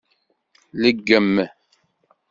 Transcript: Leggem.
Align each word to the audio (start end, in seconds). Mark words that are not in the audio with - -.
Leggem. 0.81 1.31